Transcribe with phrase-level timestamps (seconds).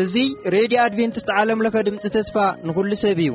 [0.00, 3.30] እዙይ ሬድዮ ኣድቨንትስት ዓለምለኸ ድምፂ ተስፋ ንኹሉ ሰብ እዩ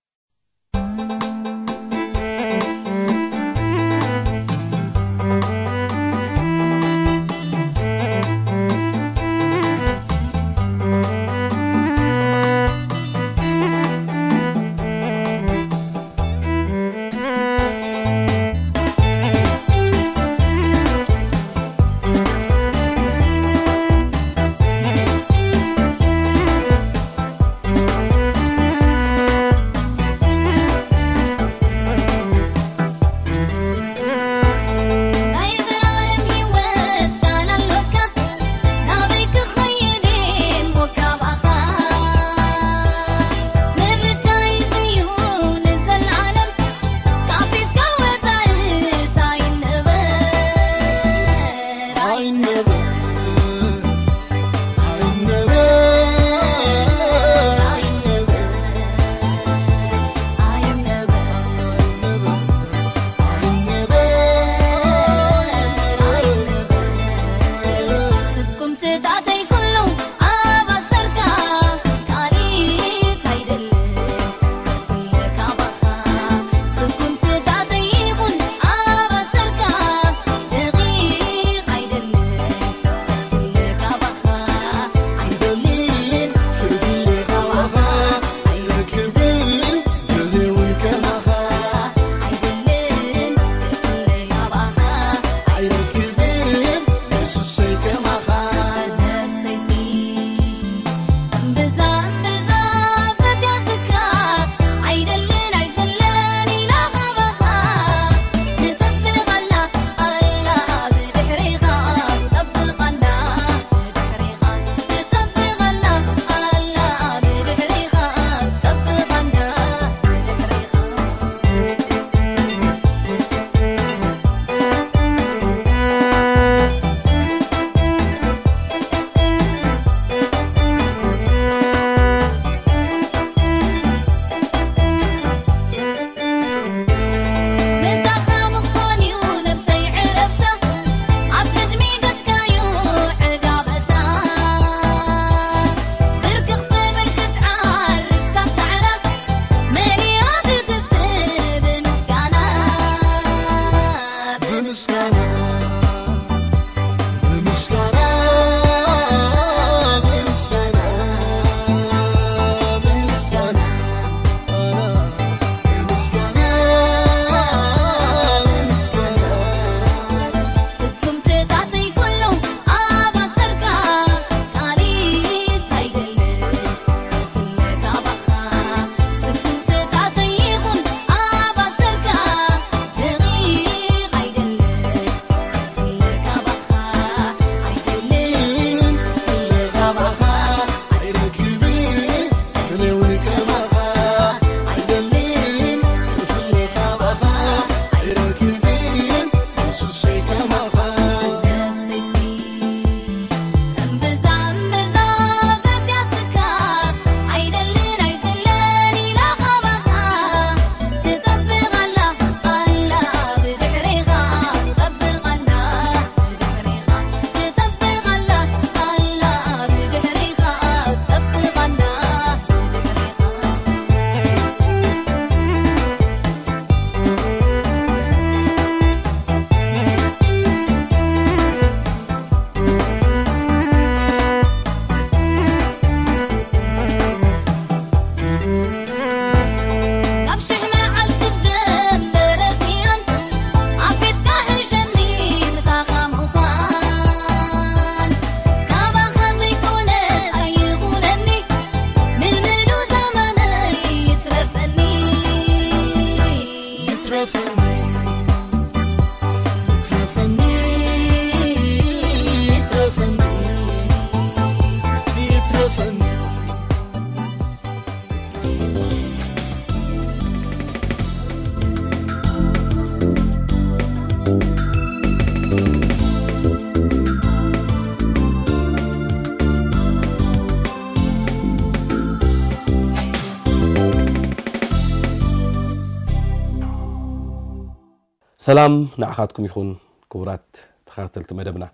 [288.45, 289.71] ሰላም ናዕካትኩም ይኹን
[290.13, 290.45] ክቡራት
[290.89, 291.65] ተኸተልቲ መደብና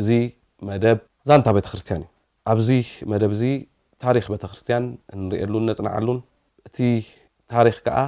[0.00, 0.08] እዚ
[0.68, 0.98] መደብ
[1.28, 2.08] ዛንታ ቤተክርስትያን እዩ
[2.52, 2.70] ኣብዚ
[3.10, 3.42] መደብ እዚ
[4.04, 4.86] ታሪክ ቤተክርስትያን
[5.16, 6.18] እንሪእሉ ነፅናዓሉን
[6.68, 6.78] እቲ
[7.54, 8.00] ታሪክ ከዓ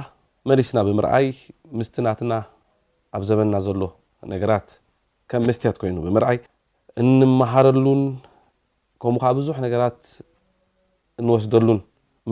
[0.51, 1.29] መሊስና ብምርኣይ
[1.77, 2.33] ምስ ናትና
[3.17, 3.81] ኣብ ዘመና ዘሎ
[4.33, 4.67] ነገራት
[5.31, 6.39] ከም መስትያት ኮይኑ ብምርኣይ
[7.03, 8.03] እንመሃረሉን
[9.03, 10.01] ከምኡ ከዓ ብዙሕ ነገራት
[11.21, 11.81] እንወስደሉን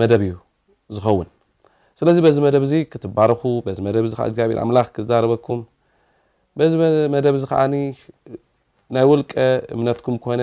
[0.02, 0.36] መደብ እዩ
[0.98, 1.30] ዝኸውን
[2.00, 3.42] ስለዚ በዚ መደብ ዚ ክትባረኩ
[3.78, 5.62] ዚ መደብዚ ግዚኣብሔር ኣምላክ ክዛረበኩም
[6.60, 6.74] በዚ
[7.14, 7.62] መደብ ዚ ከዓ
[8.96, 9.32] ናይ ውልቀ
[9.76, 10.42] እምነትኩም ኮነ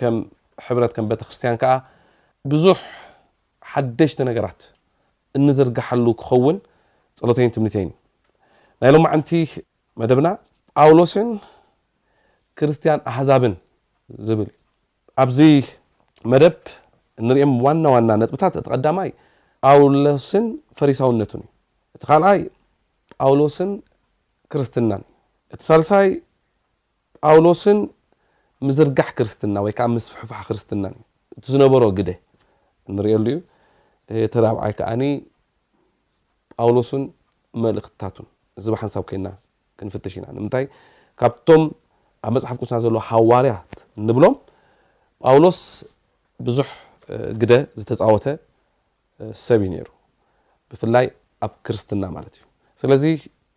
[0.00, 0.16] ከም
[0.66, 1.72] ሕብረት ከም ቤተክርስትያን ከዓ
[2.52, 2.78] ብዙሕ
[3.72, 4.60] ሓደሽተ ነገራት
[5.38, 6.56] እንዝርግሓሉ ክኸውን
[7.20, 7.90] ፀሎተይን ትምኒተይን
[8.82, 9.30] ናይ ሎም ዓንቲ
[10.02, 10.28] መደብና
[10.80, 11.28] ጳውሎስን
[12.58, 13.54] ክርስትያን ኣሕዛብን
[14.26, 14.50] ዝብል
[15.22, 15.38] ኣብዚ
[16.32, 16.56] መደብ
[17.28, 19.10] ንሪኦም ዋና ዋና ነጥብታት እቲ ቀዳማይ
[19.66, 20.44] ጳውሎስን
[20.78, 22.40] ፈሪሳውነትን እዩ እቲ ካልኣይ
[23.22, 23.70] ጳውሎስን
[24.52, 25.02] ክርስትናን
[25.52, 26.08] ዩ እቲ ሳልሳይ
[27.26, 27.78] ጳውሎስን
[28.66, 30.94] ምዝርጋሕ ክርስትና ወይከዓ ምስሑፋሕ ክርስትናዩ
[31.38, 32.10] እቲ ዝነበሮ ግደ
[32.98, 35.02] ንሪእሉ ዩ ተራብዓይ ከዓኒ
[36.60, 37.02] ጳውሎስን
[37.64, 38.26] መልእክትታትን
[38.64, 39.26] ዝ ባሓንሳብ ኮይና
[39.78, 40.64] ክንፍትሽ ኢና ንምንታይ
[41.20, 41.62] ካብቶም
[42.26, 43.72] ኣብ መፅሓፍ ቁስና ዘለዎ ሃዋርያት
[44.08, 44.34] ንብሎም
[45.26, 45.58] ጳውሎስ
[46.46, 46.68] ብዙሕ
[47.42, 48.24] ግደ ዝተፃወተ
[49.46, 49.88] ሰብእዩ ነሩ
[50.70, 51.06] ብፍላይ
[51.44, 52.44] ኣብ ክርስትና ማለት እዩ
[52.80, 53.04] ስለዚ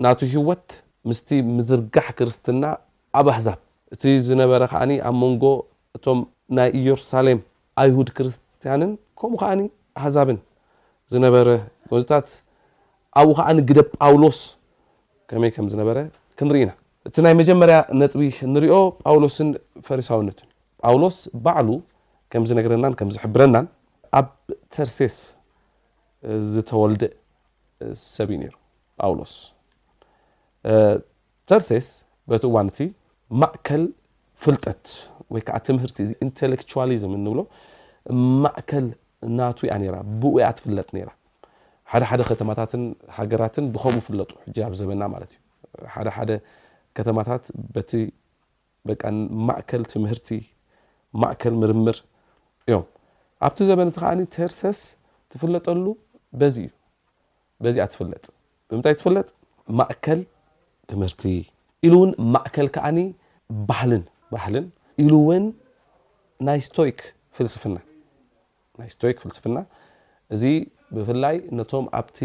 [0.03, 0.67] ናቱ ህወት
[1.09, 2.63] ምስቲ ምዝርጋሕ ክርስትና
[3.19, 3.59] ኣብ ኣሕዛብ
[3.93, 5.43] እቲ ዝነበረ ከዓ ኣብ መንጎ
[5.97, 6.19] እቶም
[6.57, 7.39] ናይ ኢየሩሳሌም
[7.81, 9.61] ኣይሁድ ክርስትያንን ከምኡ ከዓኒ
[9.99, 10.37] ኣሕዛብን
[11.13, 11.47] ዝነበረ
[11.91, 12.27] ጎፅታት
[13.19, 14.39] ኣብኡ ከዓ ግደ ጳውሎስ
[15.31, 15.97] ከመይ ከም ዝነበረ
[16.39, 16.71] ክንርኢና
[17.07, 18.23] እቲ ናይ መጀመርያ ነጥቢ
[18.53, 19.49] ንሪኦ ጳውሎስን
[19.87, 20.39] ፈሪሳውነት
[20.83, 21.69] ጳውሎስ ባዕሉ
[22.33, 23.65] ከምዝነገረናን ከም ዝሕብረናን
[24.19, 24.27] ኣብ
[24.75, 25.15] ተርሴስ
[26.53, 27.13] ዝተወልደእ
[28.15, 28.53] ሰብ እዩ ነይሩ
[29.01, 29.33] ጳውሎስ
[31.49, 31.87] ተርሰስ
[32.31, 32.79] በቲ እዋንእቲ
[33.41, 33.83] ማእከል
[34.43, 34.83] ፍልጠት
[35.33, 37.39] ወይ ከዓ ትምህርቲኢንተሌክሊዝም እንብሎ
[38.43, 38.85] ማእከል
[39.39, 41.09] ናቱያ ነራ ብኡያ ትፍለጥ ነራ
[41.91, 42.83] ሓደ ሓደ ከተማታትን
[43.17, 44.29] ሃገራትን ብከምኡ ፍለጡ
[44.67, 45.31] ኣብ ዘበና ማለት
[45.79, 46.31] እዩ ሓደ ሓደ
[46.97, 47.43] ከተማታት
[47.75, 47.91] በቲ
[49.47, 50.29] ማእከል ትምህርቲ
[51.21, 51.97] ማእከል ምርምር
[52.69, 52.85] እዮም
[53.47, 54.79] ኣብቲ ዘበንቲ ከዓ ተርሰስ
[55.33, 55.85] ትፍለጠሉ
[56.39, 56.69] በዚ ዩ
[57.63, 58.23] በዚኣ ትፍለጥ
[58.69, 59.27] ብምታይ ትፍለጥ
[59.79, 60.19] ማእከል
[60.89, 61.23] ትምህርቲ
[61.85, 62.99] ኢሉ እውን ማእከል ከዓኒ
[63.69, 64.65] ባህልን ባህልን
[65.03, 65.45] ኢሉ ውን
[66.47, 66.99] ናይ ስቶክ
[67.37, 67.77] ፍልስፍና
[68.79, 69.57] ናይ ስቶይክ ፍልስፍና
[70.35, 70.43] እዚ
[70.95, 72.19] ብፍላይ ነቶም ኣብቲ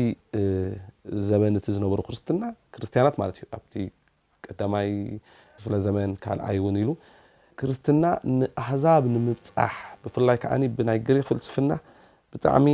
[1.31, 2.43] ዘመንቲ ዝነበሩ ክርስትና
[2.75, 3.75] ክርስትያናት ማለት እዩ ኣብቲ
[4.47, 4.89] ቀዳማይ
[5.61, 6.91] ዝፍለ ዘመን ካልኣይ እውን ኢሉ
[7.61, 8.05] ክርስትና
[8.39, 9.75] ንኣሕዛብ ንምብፃሕ
[10.05, 11.71] ብፍላይ ከዓ ብናይ ግሪክ ፍልስፍና
[12.33, 12.67] ብጣዕሚ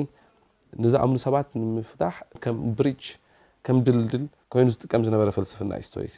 [0.84, 3.02] ንዛኣምኑ ሰባት ንምፍታሕ ከም ብሪጅ
[3.66, 6.14] ከም ድልድል ኮይኑ ዝጥቀም ዝነበረ ፍልስፍና ስቶሪክ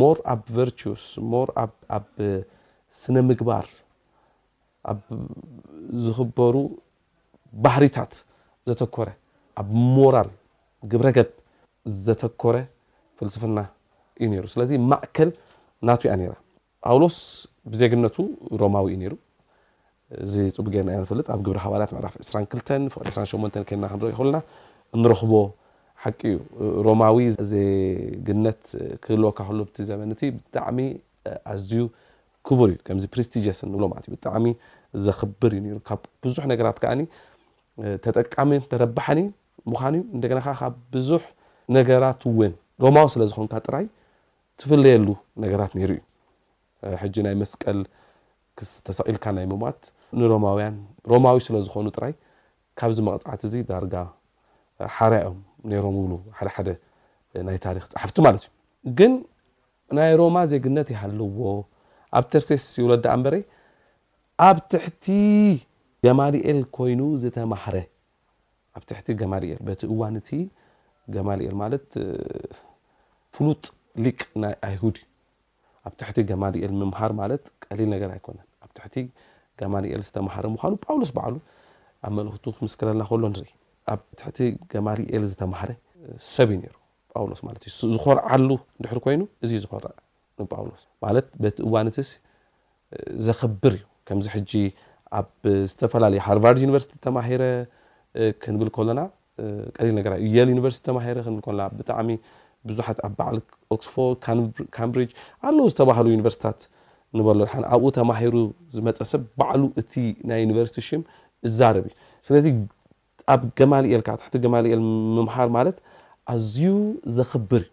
[0.00, 1.48] ሞር ኣብ ቨርስ ሞር
[1.96, 2.06] ኣብ
[3.02, 3.66] ስነ ምግባር
[4.92, 5.00] ኣብ
[6.04, 6.56] ዝክበሩ
[7.64, 8.12] ባህሪታት
[8.70, 9.08] ዘተኮረ
[9.60, 10.30] ኣብ ሞራል
[10.90, 11.28] ግብረገብ
[12.06, 12.56] ዘተኮረ
[13.20, 13.58] ፍልስፍና
[14.20, 15.30] እዩ ነይሩ ስለዚ ማእከል
[15.88, 16.34] ናቱ እያ ራ
[16.86, 17.16] ፓውሎስ
[17.72, 18.16] ብዜግነቱ
[18.62, 19.14] ሮማዊ እዩ ይሩ
[20.24, 24.36] እዚ ፅቡ ጌርና ኢና ንፍልጥ ኣብ ግብሪ ሃዋላት መዕራፍ 22 ቅ 28 ከና ክንረ ለና
[24.96, 25.32] እንረኽቦ
[26.02, 26.20] ሓቂ
[26.64, 27.16] እዩ ሮማዊ
[27.50, 27.52] ዘ
[28.26, 28.62] ግነት
[29.04, 30.78] ክህልወካ ክሎቲ ዘመነቲ ብጣዕሚ
[31.52, 31.72] ኣዝዩ
[32.48, 34.46] ክቡር እዩ ከምዚ ፕሪስቲጀስ ንብሎ ማለት እዩ ብጣዕሚ
[35.08, 37.00] ዘክብር እዩ ካብ ብዙሕ ነገራት ከዓኒ
[38.06, 39.18] ተጠቃሚ እተረብሓኒ
[39.72, 41.22] ምዃን ዩ እንደገና ከዓ ካብ ብዙሕ
[41.78, 42.52] ነገራት ውን
[42.84, 43.86] ሮማዊ ስለ ዝኮንካ ጥራይ
[44.60, 45.08] ትፍለየሉ
[45.46, 45.90] ነገራት ነይሩ
[46.86, 47.78] እዩ ሕጂ ናይ መስቀል
[48.68, 49.80] ስዝተሰቂልካ ናይ ምማት
[50.20, 50.76] ንሮማውያን
[51.12, 52.12] ሮማዊ ስለዝኮኑ ጥራይ
[52.78, 53.94] ካብዚ መቅፃዕት እዚ ዳርጋ
[54.96, 55.38] ሓርያ ዮም
[55.70, 56.68] ነሮም ብሉ ሓደሓደ
[57.46, 59.12] ናይ ታሪክ ፀሓፍቲ ማለት እዩ ግን
[59.98, 61.38] ናይ ሮማ ዜግነት ይሃለዎ
[62.18, 63.34] ኣብ ተርሴስ ይብለዳ ኣንበረ
[64.48, 65.06] ኣብ ትሕቲ
[66.06, 67.76] ገማሊኤል ኮይኑ ዝተማሃረ
[68.76, 70.30] ኣብ ትሕቲ ገማልኤል በቲ እዋን እቲ
[71.14, 71.86] ገማልኤል ማለት
[73.36, 73.64] ፍሉጥ
[74.04, 74.96] ሊቅ ናይ ኣይሁድ
[75.86, 78.96] ኣብ ትሕቲ ገማሊኤል ምምሃር ማለት ቀሊል ነገር ኣይኮነን ኣብ ትሕቲ
[79.60, 81.34] ጋማሊኤል ዝተማሃረ ምኳኑ ጳውሎስ በዓሉ
[82.06, 83.50] ኣብ መልእክቱ ክምስክለልና ከሎ ንርኢ
[83.92, 84.38] ኣብ ትሕቲ
[84.72, 85.70] ገማሊኤል ዝተማሃረ
[86.34, 86.74] ሰብእዩ ነይሩ
[87.12, 88.48] ጳውሎስ ማለት እዩ ዝኮርዓሉ
[88.84, 89.84] ድሕሪ ኮይኑ እዙ ዝኮር
[90.42, 92.10] ንጳውሎስ ማለት በቲ እዋነትስ
[93.28, 94.52] ዘክብር እዩ ከምዚ ሕጂ
[95.20, 95.28] ኣብ
[95.70, 97.42] ዝተፈላለየ ሃርቫርድ ዩኒቨርስቲ ተማሂረ
[98.42, 99.00] ክንብል ከለና
[99.76, 102.08] ቀሊል ነገራ የል ዩኒቨርስቲ ተማሂረ ክንብል ና ብጣዕሚ
[102.68, 103.36] ብዙሓት ኣብ በዓል
[103.74, 105.10] ኦክስፎርድ ካምብሪጅ
[105.48, 106.60] ኣለዉ ዝተባሃሉ ዩኒቨርስቲታት
[107.16, 108.34] ንበሎ ድሓ ኣብኡ ተማሂሩ
[108.76, 109.92] ዝመፀሰብ ባዕሉ እቲ
[110.30, 111.02] ናይ ዩኒቨርስቲ ሽም
[111.48, 111.94] እዛረብ እዩ
[112.28, 112.46] ስለዚ
[113.34, 114.80] ኣብ ገማሊኤልካ ትሕቲ ገማሊኤል
[115.16, 115.76] ምምሃር ማለት
[116.34, 116.60] ኣዝዩ
[117.16, 117.72] ዘኽብር እዩ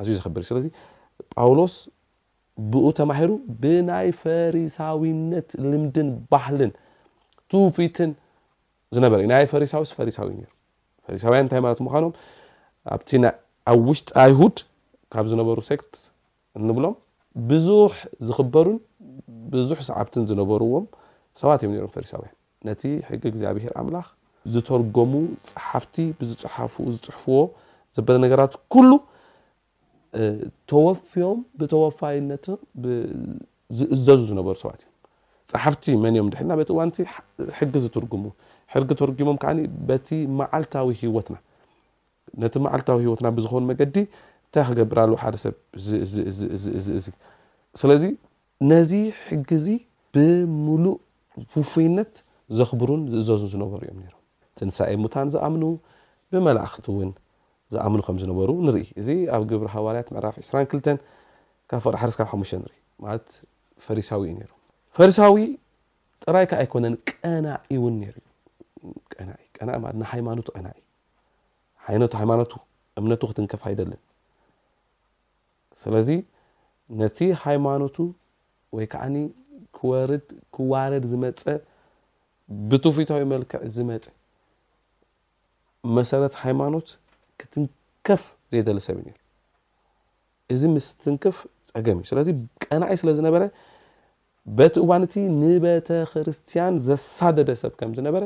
[0.00, 0.66] ኣዝዩ ዘኽብር እዩ ስለዚ
[1.34, 1.74] ጳውሎስ
[2.72, 3.30] ብኡ ተማሂሩ
[3.62, 6.72] ብናይ ፈሪሳዊነት ልምድን ባህልን
[7.52, 8.10] ትውፊትን
[8.96, 10.30] ዝነበረ እዩ ናይ ፈሪሳዊስ ፈሪሳዊ
[11.06, 12.12] ፈሪሳውያን እንታይ ማለት ምኳኖም
[12.94, 13.10] ኣብቲ
[13.70, 14.56] ኣብ ውሽጢ ኣይሁድ
[15.12, 15.92] ካብ ዝነበሩ ሴክት
[16.58, 16.94] እንብሎም
[17.50, 17.92] ብዙሕ
[18.26, 18.76] ዝኽበሩን
[19.52, 20.84] ብዙሕ ሰዓብትን ዝነበርዎም
[21.40, 22.34] ሰባት እዮም ነሮም ፈሪሳዊያን
[22.68, 24.06] ነቲ ሕጊ እግዚኣብሄር ኣምላኽ
[24.54, 25.12] ዝተርጎሙ
[25.50, 27.38] ፀሓፍቲ ብዝፅሕፍዎ
[27.96, 28.90] ዘበለ ነገራት ኩሉ
[30.70, 32.44] ተወፍዮም ብተወፋይነት
[33.78, 34.92] ዝእዘዙ ዝነበሩ ሰባት እዮም
[35.52, 36.98] ፀሓፍቲ መን እዮም ድሕልና በቲ እዋንቲ
[37.58, 38.24] ሕጊ ዝትርጉሙ
[38.74, 39.50] ሕርጊ ተርጊሞም ከዓ
[39.88, 41.36] በቲ ማዓልታዊ ሂወትና
[42.42, 43.96] ነቲ መዓልታዊ ሂወትና ብዝኾኑ መገዲ
[44.54, 45.54] እታይ ክገብርሉ ሓደሰብ
[46.92, 47.06] እዚ
[47.80, 48.04] ስለዚ
[48.70, 48.92] ነዚ
[49.28, 49.66] ሕጊዚ
[50.14, 50.96] ብሙሉእ
[51.52, 52.12] ፍፉይነት
[52.58, 53.98] ዘኽብሩን ዝእዘዙ ዝነበሩ እዮም
[54.58, 55.64] ትንሳይ ሙታን ዝኣምኑ
[56.32, 57.10] ብመላእክቲ እውን
[57.74, 61.02] ዝኣምኑ ከም ዝነበሩ ንርኢ እዚ ኣብ ግብሪ ሃዋርያት ዕራፍ 22
[61.70, 63.26] ካብ ፍቅሪሓስካብ ሓሙ ንርኢ ማለት
[63.86, 64.40] ፈሪሳዊ ዩ
[64.98, 65.34] ፈሪሳዊ
[66.24, 70.80] ጥራይ ካ ኣይኮነን ቀናኢ እውን ሩእዩንሃይማኖቱ ቀናኢ
[72.20, 72.52] ሃይማኖቱ
[73.00, 74.00] እምነቱ ክትንከፋይደለን
[75.82, 76.08] ስለዚ
[77.00, 77.96] ነቲ ሃይማኖቱ
[78.76, 79.16] ወይ ከዓኒ
[79.76, 81.42] ክወርድ ክዋረድ ዝመፀ
[82.70, 84.04] ብትፉታዊ መልክዕ ዝመፀ
[85.96, 86.88] መሰረት ሃይማኖት
[87.40, 89.16] ክትንከፍ ዘይደለ ሰብ እዩ ነ
[90.54, 91.36] እዚ ምስ ትንከፍ
[91.72, 92.28] ፀገም እዩ ስለዚ
[92.64, 93.42] ቀናዒ ስለ ዝነበረ
[94.58, 98.24] በቲ እዋን እቲ ንቤተ ክርስትያን ዘሳደደ ሰብ ከም ዝነበረ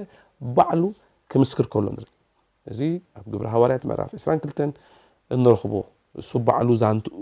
[0.56, 0.82] ባዕሉ
[1.32, 2.10] ክምስክር ከሎ ንርኢ
[2.72, 2.80] እዚ
[3.18, 4.70] ኣብ ግብሪ ሃዋርያት መራፍ 2ስራን ክልተን
[5.36, 5.72] እንረኽቦ
[6.22, 7.16] እሱ ባዕሉ ዛንትኡ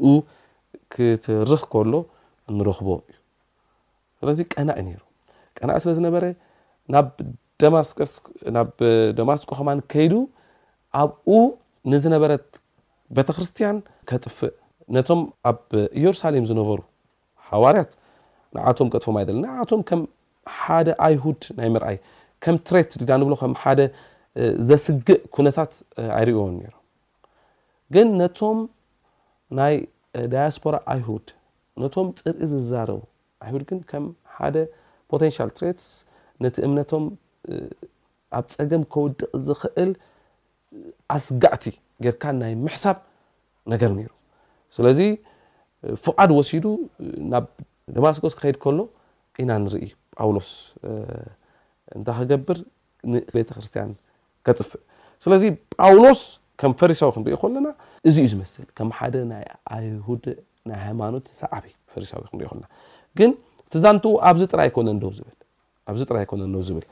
[0.95, 1.93] ክትርኽ ከሎ
[2.51, 3.17] እንረክቦ እዩ
[4.19, 4.97] ስለዚ ቀናኢ ነይ
[5.59, 6.25] ቀናእ ስለ ዝነበረ
[6.95, 8.69] ናስስናብ
[9.19, 10.15] ደማስቆ ከማን ከይዱ
[11.03, 11.31] ኣብኡ
[11.93, 12.47] ንዝነበረት
[13.17, 13.77] ቤተክርስትያን
[14.09, 14.53] ከጥፍእ
[14.97, 15.59] ነቶም ኣብ
[15.99, 16.79] ኢየሩሳሌም ዝነበሩ
[17.51, 17.91] ሃዋርያት
[18.57, 20.01] ንኣቶም ቀጥፎም ይዘለ ንኣቶም ከም
[20.59, 21.97] ሓደ ኣይሁድ ናይ ምርኣይ
[22.45, 23.81] ከም ትሬት ዲዳ ንብሎ ከም ሓደ
[24.69, 25.73] ዘስግእ ኩነታት
[26.17, 26.75] ኣይርእዎም ነም
[27.95, 28.59] ግን ነም
[29.59, 29.75] ናይ
[30.33, 31.27] ዳያስፖራ ኣይሁድ
[31.83, 33.01] ነቶም ፅርኢ ዝዛረቡ
[33.45, 34.05] ኣይሁድ ግን ከም
[34.37, 34.57] ሓደ
[35.11, 35.87] ፖቴን ትትስ
[36.45, 37.05] ነቲ እምነቶም
[38.39, 39.91] ኣብ ፀገም ከወድቕ ዝኽእል
[41.17, 41.65] ኣስጋእቲ
[42.05, 42.97] ጌርካ ናይ ምሕሳብ
[43.73, 44.11] ነገር ነይሩ
[44.77, 45.01] ስለዚ
[46.05, 46.67] ፍቃድ ወሲዱ
[47.33, 47.45] ናብ
[47.97, 48.79] ዳማስኮስ ክከይድ ከሎ
[49.43, 49.85] ኢና ንርኢ
[50.19, 50.49] ጳውሎስ
[51.97, 52.59] እንታከገብር
[53.13, 53.91] ንቤተ ክርስትያን
[54.47, 54.83] ከፅፍእ
[55.25, 55.43] ስለዚ
[55.81, 56.23] ጳውሎስ
[56.61, 57.69] ከም ፈሪሳዊ ክንሪኦ ኮለና
[58.09, 59.45] እዚ እዩ ዝመስል ከም ሓደ ናይ
[59.77, 60.25] ኣይሁድ
[60.69, 62.65] ናይ ሃይማኖት ሳዕቢ ፈሪሳዊ ክንሪኦ ለና
[63.19, 63.31] ግን
[63.73, 65.29] ቲ ዛንቲኡ ኣብዚ ጥራይ ይኮነ ዶ ል
[65.91, 66.87] ኣብዚ ጥራይ ይኮነ ዶው ዝብል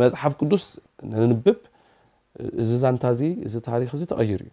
[0.00, 0.64] መፅሓፍ ቅዱስ
[1.12, 1.58] ነንብብ
[2.62, 4.50] እዚ ዛንታ እዚ እዚ ታሪክ እዚ ተቐይር እዩ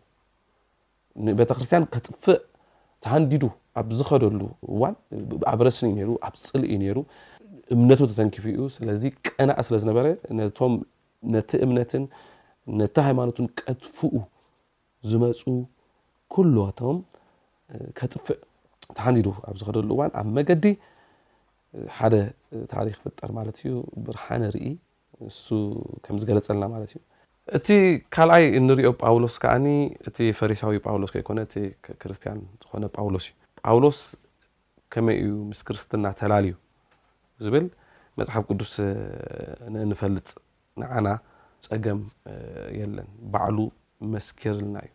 [1.25, 2.37] ንቤተክርስትያን ከጥፍእ
[3.05, 3.43] ተሃንዲዱ
[3.79, 4.41] ኣብ ዝኸደሉ
[4.73, 4.93] እዋን
[5.51, 6.97] ኣበረስን እዩ ሩ ኣብ ፅሊ እዩ ነሩ
[7.75, 10.05] እምነቱ ተተንኪፉ እዩ ስለዚ ቀና ስለ ዝነበረ
[11.35, 12.03] ነቲ እምነትን
[12.79, 14.09] ነቲ ሃይማኖቱን ቀትፍኡ
[15.09, 15.41] ዝመፁ
[16.33, 16.97] ኩሎቶም
[17.97, 18.39] ከጥፍእ
[18.97, 20.65] ተሓንዲዱ ኣብ ዝኸደሉ እዋን ኣብ መገዲ
[21.97, 22.15] ሓደ
[22.73, 23.71] ታሪክ ክፍጠር ማለት እዩ
[24.05, 24.67] ብርሓነ ርኢ
[25.27, 25.45] ንሱ
[26.05, 26.99] ከም ዝገለፀልና ማለት እዩ
[27.57, 27.67] እቲ
[28.15, 29.65] ካልኣይ እንሪኦ ጳውሎስ ከዓኒ
[30.09, 31.55] እቲ ፈሪሳዊ ጳውሎስ ከይኮነ እቲ
[32.01, 33.99] ክርስትያን ዝኮነ ጳውሎስ እዩ ጳውሎስ
[34.95, 36.53] ከመይ እዩ ምስ ክርስትና ተላልዩ
[37.45, 37.67] ዝብል
[38.19, 38.73] መፅሓፍ ቅዱስ
[39.75, 40.27] ንንፈልጥ
[40.81, 41.07] ንዓና
[41.67, 41.99] ፀገም
[42.79, 43.57] የለን ባዕሉ
[44.13, 44.91] መስኪርልና እዩ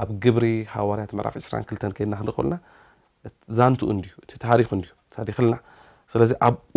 [0.00, 2.56] ኣብ ግብሪ ሃዋርያት መራፍ 22ተ ከይድና ክሉና
[3.58, 4.66] ዛንቲኡ ዩ እቲ ታሪክ
[5.16, 5.54] ተሪክልና
[6.12, 6.74] ስለዚ ኣብኡ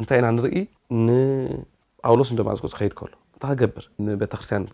[0.00, 0.56] እንታይ ኢና ንርኢ
[1.06, 4.64] ንጳውሎስደማስኮስ ከይድ ከሎ እታ ገብር ንቤተክርስትያን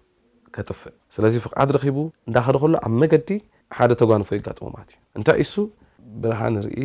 [0.57, 3.31] ከጥፍእ ስለዚ ፍቅዓት ረቡ እንዳኸደ ከሎ ኣብ መገዲ
[3.77, 5.55] ሓደ ተጓንፎይ ኣጋጥሞ ማለት እዩ እንታይ እሱ
[6.23, 6.79] ብርሃ ንርኢ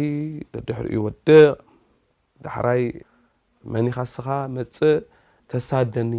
[0.68, 1.36] ዲሕሪኡ ወድቅ
[2.46, 2.82] ዳሕራይ
[3.74, 4.98] መኒኻስኻ መፅእ
[5.54, 6.14] ተሳደኒ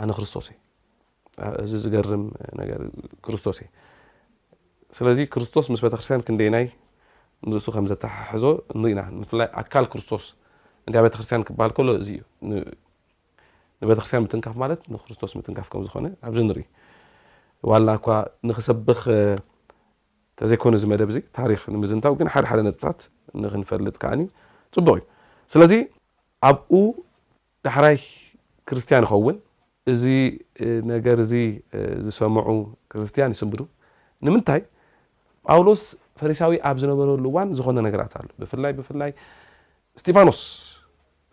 [0.00, 0.46] ኣነ ክርስቶስ
[1.70, 2.22] ዚ ዝገርም
[2.60, 3.58] ነገርክርስቶስ
[4.96, 6.66] ስለዚ ክርስቶስ ምስ ቤተክርስትያን ክይናይ
[7.50, 8.44] ንእሱ ከ ዘተሓሕዞ
[8.82, 10.24] ንኢና ይ ኣካል ክርስቶስ
[11.06, 12.18] ቤተክርስያን ክበሃል ዝሎ
[13.82, 14.70] ዩ ቤተክርስያን ምንካፍ ማ
[15.08, 16.62] ክስቶስ ምንካፍ ከም ዝኮነ ኣዚ ንርኢ
[17.70, 18.06] ዋና እኳ
[18.48, 19.02] ንክሰብክ
[20.40, 21.10] ተዘይኮኑ መደብ
[21.82, 23.00] ምዝንው ግ ሓደ ሓደ ታት
[23.62, 24.14] ክፈልጥ ዓ
[24.74, 25.04] ፅቡቅ እዩ
[25.52, 25.72] ስለዚ
[26.48, 26.58] ኣብ
[27.66, 27.96] ዳሕራይ
[28.70, 29.36] ክርስትያን ይኸውን
[29.92, 30.04] እዚ
[30.90, 31.32] ነገር እዚ
[32.06, 32.46] ዝሰምዑ
[32.92, 33.62] ክርስትያን ይስምብዱ
[34.26, 34.60] ንምንታይ
[35.48, 35.82] ጳውሎስ
[36.20, 39.10] ፈሪሳዊ ኣብ ዝነበረሉ እዋን ዝኮነ ነገራት ኣሎ ብፍላይ ብፍላይ
[40.00, 40.40] ስጢፋኖስ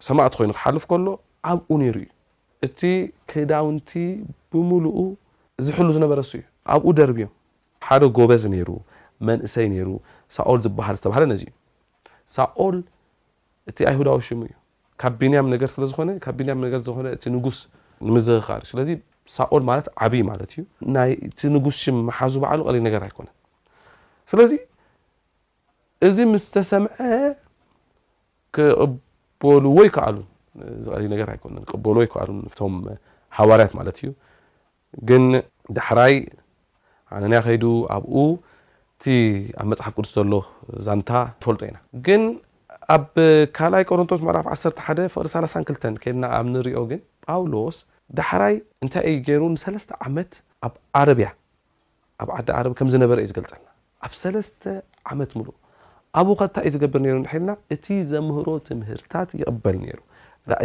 [0.08, 1.08] ሰማእቲ ኮይኑ ክሓልፍ ከሎ
[1.51, 2.10] ኣብኡ ነይሩ እዩ
[2.65, 2.79] እቲ
[3.32, 3.91] ክዳውንቲ
[4.51, 4.98] ብምሉኡ
[5.67, 7.34] ዝሕሉ ዝነበረሱ እዩ ኣብኡ ደርቢእዮም
[7.88, 8.70] ሓደ ጎበዝ ነይሩ
[9.27, 9.89] መንእሰይ ነይሩ
[10.36, 11.53] ሳኦል ዝበሃል ዝተባሃለነ እዚ እዩ
[12.36, 12.77] ሳኦል
[13.70, 14.53] እቲ ኣይሁዳዊ ሽሙ እዩ
[15.02, 17.58] ካብ ቢንያም ነ ስለዝኮብ ያም ዝእቲ ንጉስ
[18.08, 18.90] ንምዝካር እዩስለዚ
[19.38, 20.62] ሳኦል ማለት ዓብይ ማለት እዩ
[20.96, 23.34] ናይቲ ንጉስ ሽመሓዙ በሉ ቀሊ ነገር ኣይኮነን
[24.32, 24.52] ስለዚ
[26.08, 26.98] እዚ ምስዝተሰምዐ
[28.56, 30.18] ክቕበሉዎ ይከኣሉ
[30.86, 32.75] ዝቀሊ ነገር ኣይኮ ክበሉወ ይከኣሉ ቶም
[33.40, 34.10] ሃዋርያት ማለት እዩ
[35.12, 35.24] ግን
[35.78, 36.16] ዳሕራይ
[37.16, 38.18] ኣነና ከይዱ ኣብኡ
[38.96, 39.04] እቲ
[39.62, 40.34] ኣብ መፅሓፍ ቅዱስ ዘሎ
[40.88, 41.12] ዛንታ
[41.42, 41.78] ትፈልጦ ኢና
[42.94, 43.08] ኣብ
[43.58, 44.63] ካልኣይ ቆሮንቶስ መዕራፍ 1ሓ
[45.13, 47.77] ፍቅሪ 32ተ ከልና ኣብ ንሪኦ ግን ጳውሎስ
[48.18, 50.32] ዳሕራይ እንታይ እዩ ገይሩ ንሰለስተ ዓመት
[50.68, 51.30] ኣብ ኣረብያ
[52.24, 53.65] ኣብ ዓዳ ረ ከም ዝነበረ እዩ ዝገልፀና
[54.08, 54.62] ኣብ ሰለስተ
[55.13, 55.48] ዓመት ምሉ
[56.22, 60.00] ኣብኡ ኸ ታይ እዩ ዝገብር ነሩ ሒልና እቲ ዘምህሮ ትምህርትታት ይቕበል ሩ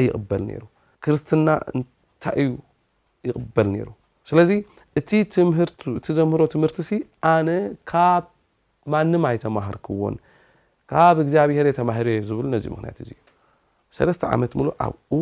[0.00, 0.62] እይ ይቕበል ነይሩ
[1.06, 2.50] ክርስትና እንታይ እዩ
[3.30, 3.88] ይቕበል ነይሩ
[4.30, 4.50] ስለዚ
[4.98, 5.00] እ
[5.50, 6.92] ምእቲ ዘምህሮ ትምህርቲ ሲ
[7.34, 7.48] ኣነ
[7.92, 8.26] ካብ
[8.94, 10.14] ማንም ኣይ ተማሃርክዎን
[10.92, 13.16] ካብ እግዚኣብሄር ተማሂሮ ዝብሉ ነዚኡ ምክንያት እ
[13.96, 15.12] ሰለስተ ዓመት ሉ ኣብኡ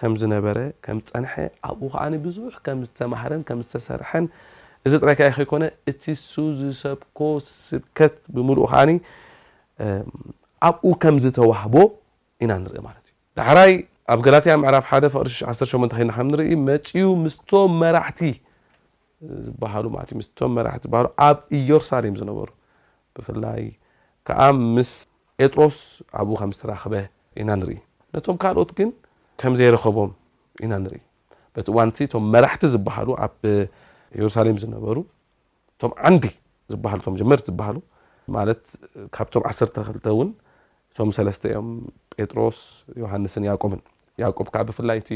[0.00, 1.32] ከም ዝነበረ ከም ፀንሐ
[1.68, 4.24] ኣብኡ ከዓ ብዙሕ ከም ዝተማሃረን ከም ዝተሰርሐን
[4.88, 7.18] እዚ ጥረይከይ ከይኮነ እቲ ሱ ዝሰብኮ
[7.66, 8.82] ስብከት ብምልኡ ከዓ
[10.68, 11.74] ኣብኡ ከም ዝተዋህቦ
[12.44, 13.72] ኢና ንርኢ ማለት እዩ ዳሕራይ
[14.12, 18.20] ኣብ ገላትያ ምዕራፍ ሓደ ቅሪ18 ክልና ከንርኢ መፅዩ ምስቶም መራሕቲ
[19.48, 20.82] ዝሃሉ እ ስቶም መራቲ
[21.28, 22.48] ኣብ እዮርሳር ዮም ዝነበሩ
[23.16, 23.62] ብፍላይ
[24.28, 24.40] ከዓ
[24.76, 24.90] ምስ
[25.42, 25.76] ጴጥሮስ
[26.20, 26.94] ኣብኡ ከም ዝተራክበ
[27.42, 27.74] ኢና ንርኢ
[28.14, 28.88] ነቶም ካልኦት ግን
[29.40, 30.10] ከም ዘይረከቦም
[30.64, 30.98] ኢና ንርኢ
[31.56, 33.36] በቲ ዋንቲ እቶም መራሕቲ ዝበሃሉ ኣብ
[34.18, 34.96] የሩሳሌም ዝነበሩ
[35.74, 36.26] እቶም ዓንዲ
[36.72, 37.78] ዝሃሉም ጀመርቲ ዝበሃሉ
[38.36, 38.62] ማለት
[39.14, 40.28] ካብቶም ዓሰርተ ክልተ ውን
[40.90, 41.68] እቶም ሰለስተዮም
[42.18, 42.58] ጴጥሮስ
[43.04, 43.80] ዮሃንስን ያቆን
[44.22, 44.28] ያ
[44.62, 45.10] ዓ ብፍላይ እቲ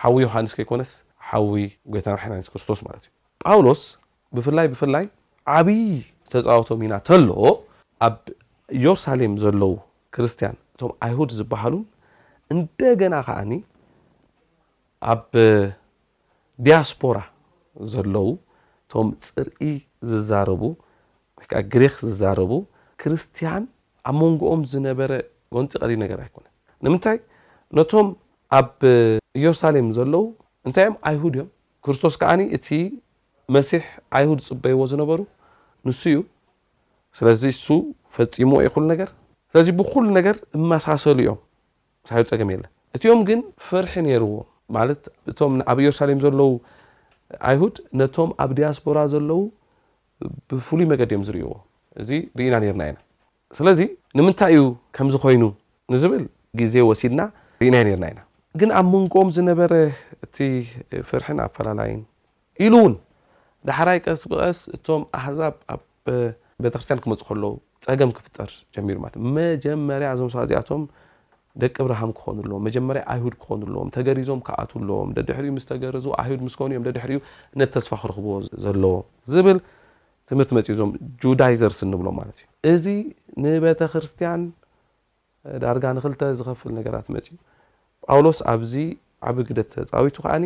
[0.00, 0.90] ሓዊ ዮሃንስ ከይኮነስ
[1.28, 1.56] ሓዊ
[1.94, 3.12] ጎታናናነስ ክርስቶስ ማለት እዩ
[3.44, 3.82] ጳውሎስ
[4.36, 5.04] ብፍላይ ብፍላይ
[5.56, 5.82] ዓብይ
[6.32, 7.44] ዝተፃወቶም ኢና ተለዎ
[8.06, 8.14] ኣብ
[8.76, 9.72] ኢየሩሳሌም ዘለው
[10.14, 11.84] ክርስትያን እቶም ኣይሁድ ዝበሃሉን
[12.54, 13.52] እንደገና ከዓኒ
[15.14, 15.24] ኣብ
[16.66, 17.18] ዲያስፖራ
[17.92, 18.28] ዘለዉ
[18.84, 19.68] እቶም ፅርኢ
[20.10, 20.62] ዝዛረቡ
[21.40, 22.52] ወይከዓ ግሪክ ዝዛረቡ
[23.02, 23.64] ክርስትያን
[24.08, 25.12] ኣብ መንጎኦም ዝነበረ
[25.54, 26.52] ጎንፂ ቀዲ ነገር ኣይኮነን
[26.84, 27.18] ንምንታይ
[27.78, 28.08] ነቶም
[28.58, 28.68] ኣብ
[29.38, 30.24] ኢየሩሳሌም ዘለው
[30.66, 31.48] እንታይ እዮም ኣይሁድ እዮም
[31.84, 32.68] ክርስቶስ ከዓኒ እቲ
[33.56, 33.82] መሲሕ
[34.18, 35.20] ኣይሁድ ፅበይዎ ዝነበሩ
[35.88, 36.16] ንሱ እዩ
[37.18, 37.66] ስለዚ እሱ
[38.16, 39.08] ፈፂሞዎ የኩሉ ነገር
[39.52, 41.38] ስለዚ ብኩሉ ነገር እመሳሰሉ እዮም
[42.08, 42.64] ሳ ፀገም የለ
[42.96, 44.34] እቲኦም ግን ፍርሒ ነርዎ
[44.76, 46.50] ማለት እቶም ኣብ ኢየሩሳሌም ዘለው
[47.50, 49.40] ኣይሁድ ነቶም ኣብ ዲያስፖራ ዘለው
[50.52, 51.50] ብፍሉይ መገዲ እዮም ዝርእዎ
[52.02, 52.98] እዚ ርኢና ርና ኢና
[53.58, 53.80] ስለዚ
[54.18, 54.62] ንምንታይ እዩ
[54.96, 55.44] ከምዝኮይኑ
[55.92, 56.24] ንዝብል
[56.60, 57.22] ግዜ ወሲድና
[57.62, 58.20] ርኢና ርና ኢና
[58.60, 59.72] ግን ኣብ መንጎኦም ዝነበረ
[60.24, 60.36] እቲ
[61.08, 62.00] ፍርሒን ኣፈላላይን
[62.66, 62.94] ኢሉ እውን
[63.68, 65.76] ዳሕራይ ቀስብቀስ እቶም ኣሕዛብ ኣ
[66.64, 67.44] ቤተክርስትያን ክመፁ ከሎዉ
[67.86, 70.82] ፀገም ክፍጠር ጀሚሩ ማለት መጀመርያ እዞም ሰ ዚኣቶም
[71.62, 76.40] ደቂ ብርሃም ክኾኑ ኣለዎም መጀመርያ ኣይሁድ ክኾኑ ኣለዎም ተገሪዞም ከኣት ኣለዎም ደድሕሪ ምስ ተገረዙ ኣይሁድ
[76.46, 77.12] ምስኮኑ እዮም ደድሕሪ
[77.60, 78.92] ነተስፋ ክረክብዎ ዘለዎ
[79.32, 79.58] ዝብል
[80.30, 80.90] ትምህርቲ መፂእ ዞም
[81.24, 82.86] ጁዳይ ዘርስ እንብሎም ማለት እዩ እዚ
[83.44, 84.42] ንቤተ ክርስትያን
[85.64, 87.36] ዳርጋ ንክልተ ዝከፍል ነገራት መፅዩ
[88.06, 88.74] ጳውሎስ ኣብዚ
[89.28, 90.44] ዓብ ግደ ተፃዊቱ ከዓኒ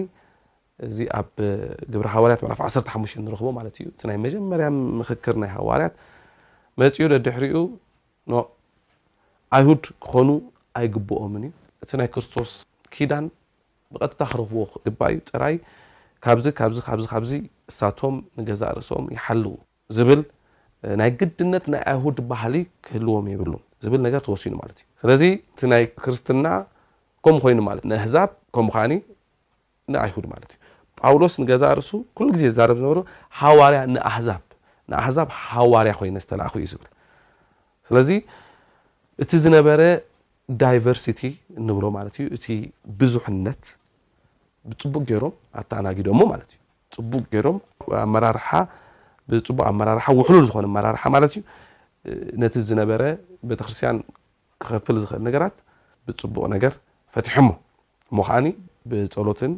[0.87, 1.29] እዚ ኣብ
[1.93, 4.67] ግብሪ ሃዋርያት 1ሓ ንረክቦ ማለት እዩ እቲ ናይ መጀመርያ
[5.01, 5.95] ምክክር ናይ ሃዋርያት
[6.81, 7.59] መፅኡ ደዲሕሪኡ
[9.57, 10.29] ኣይሁድ ክኾኑ
[10.79, 11.51] ኣይግበኦምን እዩ
[11.85, 12.51] እቲ ናይ ክርስቶስ
[12.95, 13.27] ኪዳን
[13.95, 15.57] ብቀጥታ ክረክዎ ግባ እዩ ፅራይ
[16.27, 16.75] ካብዚ ካዚ
[17.31, 17.35] ዚ ዚ
[17.71, 19.55] እሳቶም ንገዛ ርእሶም ይሓልው
[19.97, 20.21] ዝብል
[21.01, 22.57] ናይ ግድነት ናይ ኣይሁድ ባህሊ
[22.87, 23.53] ክህልዎም የብሉ
[23.87, 25.23] ዝብል ነገር ተወሲኑ ማት እዩ ስለዚ
[25.55, 26.47] እቲ ናይ ክርስትና
[27.25, 28.85] ከምኡ ኮይኑ ለት ንኣህዛብ ከምኡ ከዓ
[29.93, 30.61] ንኣይሁድ ማለት እዩ
[31.03, 32.99] ጳውሎስ ንገዛ ርእሱ ኩሉ ግዜ ዝዛረብ ዝነበሩ
[33.41, 36.89] ሃዋር ኣ ንኣሕዛብ ሃዋርያ ኮይነ ዝተላኣክ እዩ ዝብል
[37.89, 38.11] ስለዚ
[39.23, 39.81] እቲ ዝነበረ
[40.61, 41.21] ዳይቨርሲቲ
[41.69, 42.47] ንብሎ ማለት እዩ እቲ
[43.01, 43.63] ብዙሕነት
[44.71, 46.51] ብፅቡቅ ገይሮም ኣተኣናጊድሞ ማለት
[46.91, 47.57] እዩ ቡቅ ሮም
[49.33, 51.43] ብፅቡቅ ኣመራርሓ ውሉ ዝኮነ ኣመራርሓ ማለት እዩ
[52.43, 53.03] ነቲ ዝነበረ
[53.51, 53.99] ቤተ ክርስትያን
[54.63, 55.55] ክከፍል ዝክእል ነገራት
[56.09, 56.73] ብፅቡቕ ነገር
[57.15, 57.51] ፈትሕ ሞ
[58.13, 58.37] እሞ ከዓ
[58.91, 59.53] ብፀሎትን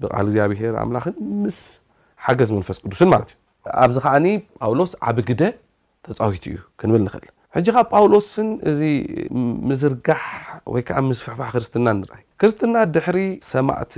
[0.00, 1.58] ብ እግዚኣብሔር ኣምላክን ምስ
[2.26, 3.30] ሓገዝ ምንፈስ ቅዱስን ማለት
[3.66, 4.14] እዩ ኣብዚ ከዓ
[4.60, 5.42] ጳውሎስ ዓብ ግደ
[6.06, 7.24] ተፃዊት እዩ ክንብል ንክእል
[7.56, 8.80] ሕጂ ከዓ ጳውሎስን እዚ
[9.68, 10.24] ምዝርጋሕ
[10.74, 13.18] ወይከዓ ምስፍሕፋሕ ክርስትና ንርአ ክርስትና ድሕሪ
[13.52, 13.94] ሰማእቲ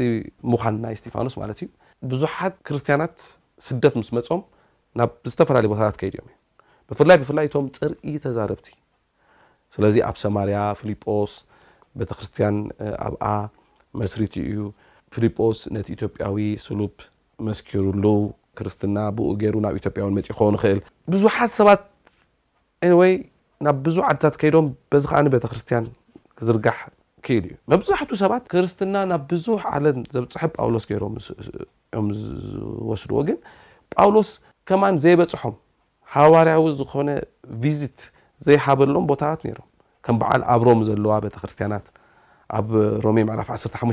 [0.53, 1.69] ምዃን ናይ ስቴፋኖስ ማለት እዩ
[2.11, 3.17] ብዙሓት ክርስትያናት
[3.67, 4.43] ስደት ምስ መፆም
[4.99, 6.37] ናብ ዝተፈላለዩ ቦታት ከይድ እዮም እ
[6.91, 8.69] ብፍላይ ብፍላይ እቶም ፅርኢ ተዛረብቲ
[9.75, 11.33] ስለዚ ኣብ ሶማርያ ፊሊጶስ
[12.01, 12.57] ቤተክርስትያን
[13.07, 13.25] ኣብኣ
[14.01, 14.57] መስሪት እዩ
[15.15, 16.95] ፊልጶስ ነቲ ኢትዮጵያዊ ስሉፕ
[17.49, 18.05] መስኪሩሉ
[18.59, 20.79] ክርስትና ብኡ ገይሩ ናብ ኢትዮጵያው መፂእ ኮው ንክእል
[21.13, 21.83] ብዙሓት ሰባት
[22.87, 23.13] እ ወይ
[23.67, 25.85] ናብ ብዙሕ ዓድታት ከይዶም በዚ ከዓ ቤተክርስቲያን
[26.39, 26.79] ክዝርጋሕ
[27.27, 31.15] ክእል እዩ መብዛሕትኡ ሰባት ክርስትና ናብ ብዙሕ ዓለም ዘብፅሐ ጳውሎስ ገይሮም
[31.97, 33.39] ዮም ዝወስድዎ ግን
[33.97, 34.31] ጳውሎስ
[34.69, 35.55] ከማን ዘይበፅሖም
[36.17, 37.09] ሃዋርያዊ ዝኮነ
[37.65, 37.99] ቪዝት
[38.47, 39.67] ዘይሓበሎም ቦታት ነይሮም
[40.07, 41.87] ከም በዓል ኣብ ሮም ዘለዋ ቤተክርስቲያናት
[42.57, 42.69] ኣብ
[43.07, 43.91] ሮሜ መዕላፍ 1ሓሙ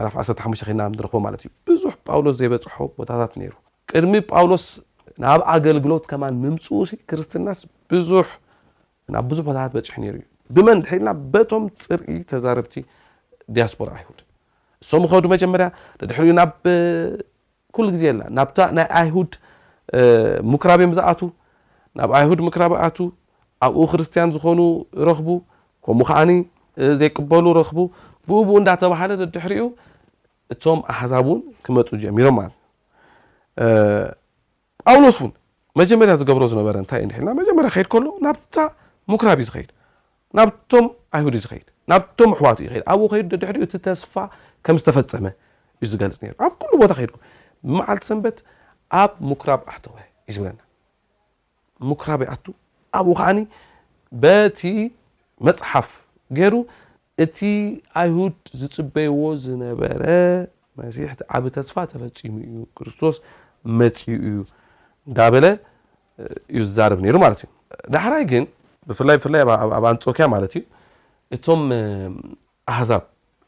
[0.00, 3.52] ዕራፍ 1ሓ ክልና ንረክቦ ማለት እዩ ብዙሕ ጳውሎስ ዘይበፅሖ ቦታታት ነይሩ
[3.92, 4.64] ቅድሚ ጳውሎስ
[5.24, 7.60] ናብ ኣገልግሎት ከማ ምምፅኡሲ ክርስትናስ
[8.10, 8.20] ዙ
[9.14, 10.24] ናብ ብዙሕ ቦታታት በፅሑ ነይሩ እ
[10.56, 12.74] ብመን ድሒኢልና በቶም ፅርኢ ተዛረብቲ
[13.56, 14.18] ዲያስፖራ ኣይሁድ
[14.82, 15.66] እሶም ኸዱ መጀመርያ
[16.10, 16.52] ድሕሪ ናብ
[17.76, 19.32] ኩሉ ግዜ ኣ ናናይ ኣይሁድ
[20.52, 21.20] ሙክራቤ ዛኣቱ
[22.00, 22.98] ናብ ኣይሁድ ምክራቢ ኣቱ
[23.66, 24.60] ኣብኡ ክርስቲያን ዝኾኑ
[25.08, 25.28] ረኽቡ
[25.84, 26.32] ከምኡ ከዓኒ
[27.00, 27.78] ዘይቅበሉ ረክቡ
[28.28, 29.64] ብኡቡኡ እንዳተባሃለ ደድሕሪኡ
[30.52, 32.54] እቶም ኣሕዛብ እውን ክመፁ ጀሚሮም ማለት
[34.86, 35.32] ጳውሎስ እውን
[35.80, 38.56] መጀመርያ ዝገብሮ ዝነበረ እንታይ ልና መጀመርያ ከይድ ከሎ ናብታ
[39.12, 39.70] ሙኩራብ እዩ ዝኸይድ
[40.38, 40.86] ናብቶም
[41.16, 44.14] ኣይሁድ ዝኸይድ ናብቶም ኣሕዋቱ ድ ብኡ ከዱ ድሪ እቲ ተስፋ
[44.66, 45.26] ከም ዝተፈፀመ
[45.84, 47.12] እዩ ዝገልፅ ነ ኣብ ኩሉ ቦታ ከድ
[47.78, 48.38] መዓልቲ ሰንበት
[49.02, 49.96] ኣብ ሙኩራብ ኣቶወ
[50.28, 50.60] እዩ ዝብለና
[51.90, 52.46] ሙኩራ ይኣቱ
[52.98, 53.38] ኣብኡ ከዓኒ
[54.22, 54.60] በቲ
[55.46, 55.88] መፅሓፍ
[56.38, 56.54] ገይሩ
[57.24, 57.38] እቲ
[58.00, 60.02] ኣይሁድ ዝፅበይዎ ዝነበረ
[60.80, 63.16] መሲሕቲ ዓብ ተስፋ ተፈፂሙ እዩ ክርስቶስ
[63.78, 64.34] መፂ እዩ
[65.08, 65.46] እንዳ በለ
[66.52, 67.50] እዩ ዝዛርብ ነይሩ ማለት እዩ
[67.94, 68.44] ዳሕራይ ግን
[68.90, 69.42] ብፍላይ ብፍላይ
[69.76, 70.62] ኣብ ኣንጦክያ ማለት እዩ
[71.36, 71.62] እቶም
[72.74, 73.02] ኣሕዛብ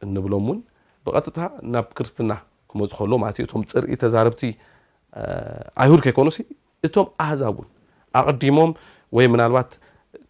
[0.06, 0.58] እንብሎም ውን
[1.06, 1.38] ብቀጥታ
[1.74, 2.32] ናብ ክርስትና
[2.72, 4.42] ክመፁ ከሎዎ ለት ም ፅርኢ ተዛርብቲ
[5.84, 6.28] ኣይሁድ ከይኮኑ
[6.88, 7.70] እቶም ኣሕዛብ ውን
[8.20, 8.72] ኣቕዲሞም
[9.18, 9.70] ወይ ምናባት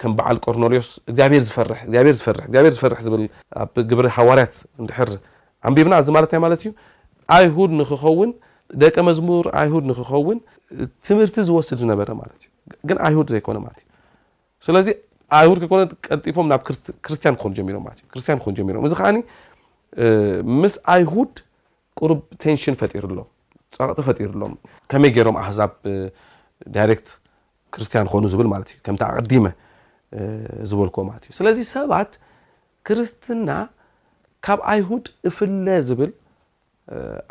[0.01, 3.15] ከም በዓል ቆርኖሌዎስ ግብር ዝዝዝፈርሕ ዝብ
[3.63, 5.11] ኣብ ግብሪ ሃዋርያት ንሕር
[5.69, 6.71] ኣንቢብና እዚ ማለትና ማለት ዩ
[7.37, 8.31] ኣይሁድ ንክኸውን
[8.83, 10.39] ደቀ መዝሙር ይሁድ ንክኸውን
[11.07, 12.45] ትምህርቲ ዝወስድ ዝነበረ ማትእዩ
[12.89, 13.87] ግን ኣይሁድ ዘይኮነ ማትእዩ
[14.67, 14.89] ስለዚ
[15.39, 16.63] ኣይሁድ ከይኮነ ቀጢፎም ናብ
[17.07, 19.09] ክርስትያን ክኑክርስያን ክሮም እዚ ከዓ
[20.63, 21.33] ምስ ኣይሁድ
[22.01, 23.21] ቁርብ ቴንሽን ፈርሎ
[23.79, 24.53] ፀቅጢ ፈጢሩሎም
[24.91, 25.73] ከመይ ገይሮም ኣህዛብ
[26.77, 27.09] ዳይረክት
[27.75, 29.43] ክርስትያን ክኮኑ ዝብል ማት እዩ ከ ቀዲመ
[30.71, 32.13] ዝበልክዎ ማለት እዩ ስለዚ ሰባት
[32.87, 33.51] ክርስትና
[34.45, 36.11] ካብ ኣይሁድ እፍለ ዝብል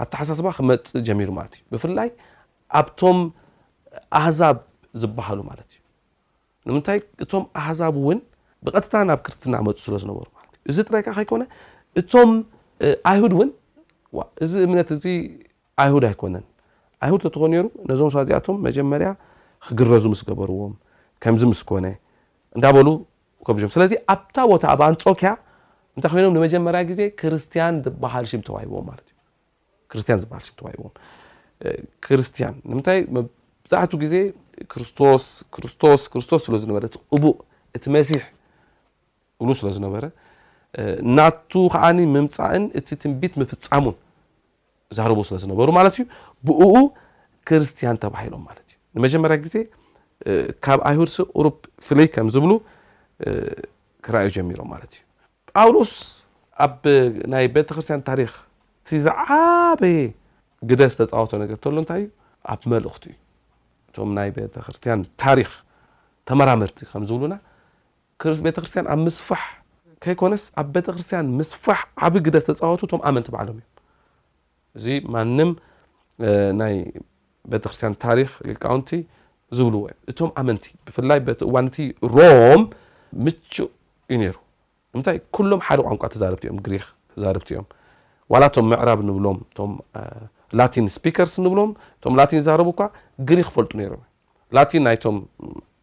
[0.04, 2.10] ኣተሓሳስባ ክመፅ ጀሚሩ ማለት እዩ ብፍላይ
[2.80, 3.20] ኣብቶም
[4.20, 4.58] ኣሕዛብ
[5.02, 5.80] ዝበሃሉ ማለት እዩ
[6.70, 8.20] ንምንታይ እቶም ኣሕዛብ እውን
[8.66, 10.26] ብቀጥታ ናብ ክርስትና መፁ ስለዝነበሩ
[10.70, 11.44] ዩእዚ ጥራይካ ከይኮነ
[12.02, 12.32] እቶም
[13.12, 13.50] ኣይሁድ እውን
[14.46, 15.04] እዚ እምነት እዚ
[15.84, 16.46] ኣይሁድ ኣይኮነን
[17.06, 19.10] ኣይሁድ ተተኾ ነሩ ነዞም ሰ ዚኣቶም መጀመርያ
[19.68, 20.74] ክግረዙ ምስ ገበርዎም
[21.24, 21.86] ከምዚ ምስኮነ
[22.58, 22.88] እዳበሉ
[23.46, 25.30] ከ ስለዚ ኣብታ ቦታ ኣብ ኣንፆኪያ
[25.96, 27.02] እንታይ ኮይኖም ንመጀመርያ ግዜ
[27.34, 28.64] ርዝሃል
[30.74, 30.84] ሂዎ
[32.06, 34.16] ክርስቲያን ምታይ መብዛሕቱ ግዜ
[35.28, 36.70] ስክርስቶስ ስለዝነ
[37.24, 37.38] ቡእ
[37.84, 38.22] ቲ መሲሕ
[39.48, 40.04] ሉ ስለዝነበረ
[41.18, 41.86] ናቱ ከዓ
[42.16, 43.96] ምምፃእን እቲ ትንቢት ምፍፃሙን
[44.98, 46.04] ዛርቡ ስለዝነበሩ ማለት ዩ
[46.48, 46.64] ብኡ
[47.50, 48.46] ክርስቲያን ተባሂሎም
[49.02, 49.12] ጀመ
[49.54, 49.58] ዜ
[50.66, 51.10] ካብ ኣሁር
[51.46, 51.50] ሩ
[51.88, 52.52] ፍይ ከዝብሉ
[54.06, 55.02] ክዩ ጀሚሮም ዩ
[55.56, 55.92] ጳውሎስ
[56.66, 56.82] ኣብ
[57.44, 58.16] ይ ቤተክርስትያ ታ
[59.06, 60.02] ዝዓበየ
[60.70, 62.06] ግ ዝተወ ነር ይዩ
[62.54, 63.06] ኣብ መልእክቲ
[63.96, 65.40] ዩ ይ ቤተክርስያ ታሪ
[66.30, 66.78] ተመራመርቲ
[67.10, 67.36] ዝብሉና
[68.48, 69.30] ቤተክርስትያ ኣብ ስፋ
[70.04, 71.20] ከይኮነስ ኣብ ቤተክርስያ
[71.52, 71.66] ስፋ
[72.16, 73.66] ብ ዝወቱ መ ሎም እ
[74.78, 75.24] እዚ ማ
[76.62, 76.76] ናይ
[77.54, 77.88] ቤተክርስያ
[78.66, 78.90] ቃውንቲ
[79.58, 81.78] ዝብልዎ እቶም ኣመንቲ ብፍላይ በት እዋንቲ
[82.16, 82.62] ሮም
[83.26, 83.66] ም እዩ
[84.24, 84.36] ነይሩ
[85.00, 87.68] ምታይ ኩሎም ሓደ ቋንቋ ተዛርብቲ እዮም ግሪክ ተዛርብቲ እዮም
[88.34, 89.72] ዋላ ቶም ምዕራብ ንብሎም እም
[90.60, 91.72] ላቲን ስፓከርስ ንብሎም
[92.10, 92.84] እም ላቲን ዛረቡ እኳ
[93.30, 94.04] ግሪክ ፈልጡ ነም
[94.58, 95.18] ላቲን ናይቶም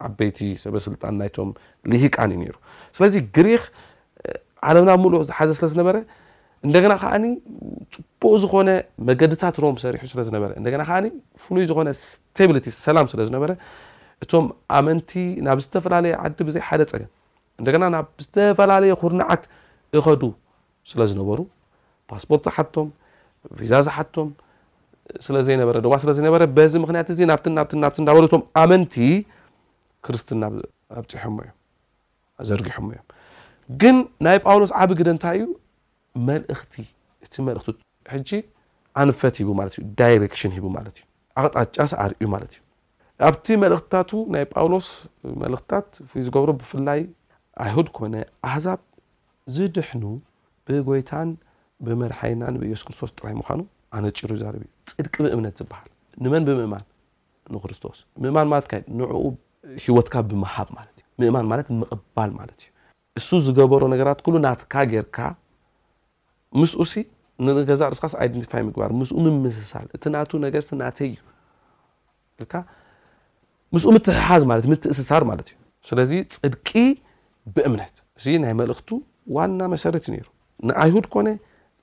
[0.08, 1.50] ዓበይቲ ሰበስልጣን ናይም
[1.92, 2.56] ሊሂቃን እዩ ነሩ
[2.96, 3.62] ስለዚ ግሪክ
[4.68, 5.96] ዓለምና ብምሉዑ ዝሓዘ ስለ ዝነበረ
[6.66, 7.24] እንደገና ከዓኒ
[7.94, 8.70] ፅቡቅ ዝኮነ
[9.08, 10.98] መገድታት ሮም ሰሪሑ ስለዝነበረ እንደና ከዓ
[11.44, 13.50] ፍሉይ ዝኮነ ስቲ ሰላም ስለዝነበረ
[14.24, 14.44] እቶም
[14.78, 15.10] ኣመንቲ
[15.46, 17.10] ናብ ዝተፈላለየ ዓዲ ብዘይ ሓደ ፀገም
[17.60, 19.42] እንደና ናብ ዝተፈላለየ ኩርናዓት
[19.98, 20.22] እኸዱ
[20.90, 21.38] ስለ ዝነበሩ
[22.10, 22.88] ፓስፖርት ዝሓቶም
[23.58, 24.30] ቪዛ ዝሓቶም
[25.26, 28.94] ስለዘይነበረ ድዋ ስለዘይነበረ በዚ ምክንያት እዚ ናብናናቲ እዳበለቶም ኣመንቲ
[30.06, 30.42] ክርስትና
[31.00, 31.54] ኣብፅሖሞ እዮም
[32.50, 33.06] ዘርጊሖሞ እዮም
[33.82, 35.46] ግን ናይ ጳውሎስ ዓብ ግደ እንታይ እዩ
[36.28, 36.74] መልእክቲ
[37.24, 38.36] እቲ መልእክቲ
[39.02, 39.44] ኣንፈት ሂ
[40.40, 40.60] ሽ ሂ
[40.94, 41.04] ት እ
[41.40, 42.60] ኣቅጣጫስ ርዩ ማለት እዩ
[43.28, 44.86] ኣብቲ መልእክትታቱ ናይ ጳውሎስ
[45.48, 45.86] እክትታት
[46.26, 47.00] ዝገሮ ብፍላይ
[47.68, 48.14] ይሁድ ኮነ
[48.48, 48.80] ኣሕዛብ
[49.54, 50.04] ዝድሕኑ
[50.68, 51.28] ብጎይታን
[51.86, 53.60] ብመርሓይና ብየሱስክርስቶስ ጥራይ ምኑ
[53.96, 55.88] ኣነጭሩ ርብዩ ፅድቂ ብእምነት ዝበሃል
[56.24, 56.84] ንመን ብምእማን
[57.54, 59.02] ንክርስቶስ ምእማን ማለትን
[59.84, 60.68] ሂወትካ ብሃብ
[61.20, 62.66] ምእማ ምቅባል ማት እዩ
[63.18, 64.72] እሱ ዝገበሮ ነገራት ናትካ
[65.04, 65.18] ርካ
[66.60, 66.82] ምስኡ
[67.46, 68.04] ንገዛ ርስካ
[68.40, 71.16] ንቲፋይ ባር ስኡ ምምስሳል እቲ ናቱ ነገር ስናተይ እዩ
[73.74, 75.56] ምስኡ ምትሕሓዝ ማ እ ምትእስሳር ማለት እዩ
[75.88, 76.68] ስለዚ ፅድቂ
[77.56, 78.88] ብእምነት እዚ ናይ መልእክቱ
[79.36, 80.28] ዋና መሰረት ዩ ሩ
[80.68, 81.28] ንይሁድ ኮነ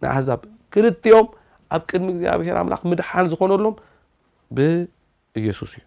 [0.03, 0.41] ንኣሕዛብ
[0.73, 1.27] ክልኦም
[1.75, 3.75] ኣብ ቅድሚ ግዚኣብሔር ክ ድሓን ዝኮነሎም
[4.57, 5.83] ብየሱስ እዩ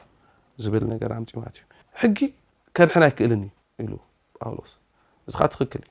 [0.64, 1.00] ዝብል ነ
[1.32, 1.66] ፅማ ዩ
[2.02, 2.18] ሕጊ
[2.76, 3.42] ከድሕን ኣይክእልን
[3.82, 3.90] እዩ
[4.40, 4.72] ጳውሎስ
[5.28, 5.84] እዚ ትክል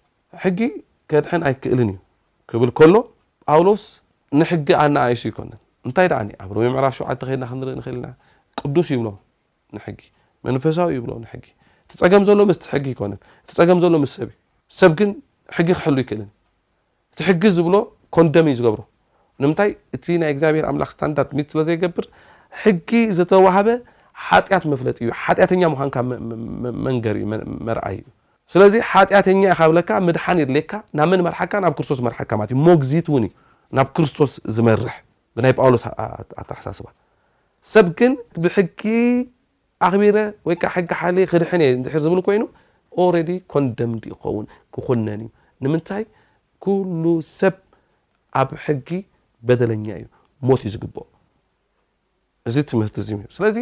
[0.46, 0.60] ሕጊ
[1.12, 2.00] ከድሐን ኣይክእልን እዩ
[2.52, 2.96] ክብል ከሎ
[3.50, 3.84] ጳውሎስ
[4.40, 8.06] ንሕጊ ኣናኣይሱ ይኮነን እንታይ ደኣ ኣብ ሮ ምዕራፍ ሸዋዓ ተከድና ክንርኢ ንክእልና
[8.60, 9.08] ቅዱስ ይብሎ
[9.76, 10.00] ንሕጊ
[10.46, 11.44] መንፈሳዊ ይብሎ ንሕጊ
[11.86, 14.36] እቲፀገም ዘሎ ምስ ሕጊ ይኮነን እቲ ፀገም ዘሎ ምስ ሰብ ዩ
[14.80, 15.10] ሰብ ግን
[15.56, 16.30] ሕጊ ክሕሉ ይክእልን
[17.14, 17.76] እቲ ሕጊ ዝብሎ
[18.16, 18.82] ኮንደም እዩ ዝገብሩ
[19.42, 22.06] ነምንታይ እቲ ናይ እግዚኣብሄር ኣምላክ ስታንዳርድ ት ስለ ዘይገብር
[22.64, 23.68] ሕጊ ዝተዋሃበ
[24.28, 25.92] ሓጢኣት መፍለጥ እዩ ሓጢኣተኛ ምኳን
[26.88, 27.26] መንገር እዩ
[27.68, 28.06] መርኣይ ዩ
[28.54, 33.32] ስለዚ ሓጢኣተኛ ኢካብለካ ምድሓ የድሌየካ ናብ መን መርሓካ ናብ ክርስቶስ መርሓከማት እዩ ሞግዚት እውን እዩ
[33.78, 34.96] ናብ ክርስቶስ ዝመርሕ
[35.38, 35.84] ብናይ ጳውሎስ
[36.42, 36.88] ኣተሓሳስባ
[37.74, 38.82] ሰብ ግን ብሕጊ
[39.88, 42.44] ኣክቢረ ወይ ሕጊ ሓሊ ክድሕእ ድሕር ዝብሉ ኮይኑ
[43.54, 45.30] ኮንደም ይኸውን ክኮነን እዩ
[45.64, 46.04] ንምንታይ
[46.64, 47.04] ኩሉ
[47.40, 47.56] ሰብ
[48.42, 48.90] ኣብ ሕጊ
[49.48, 50.06] በደለኛ እዩ
[50.48, 51.02] ሞት እዩ ዝግብኦ
[52.50, 52.98] እዚ ትምህርቲ
[53.34, 53.56] እስለዚ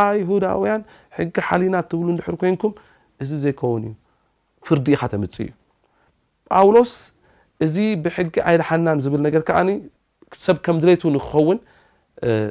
[0.00, 0.82] ኣይሁዳውያን
[1.16, 2.72] ሕጊ ሓሊና እትብሉ ድሕር ኮይንኩም
[3.22, 3.94] እዚ ዘይከውን እዩ
[4.66, 6.92] ፍርዲ ኢኻ ተምፅ እዩጳውሎስ
[7.64, 9.58] እዚ ብሕጊ ኣይልሓናን ዝብል ነገር ከዓ
[10.44, 11.58] ሰብ ከም ዝለት ንክኸውን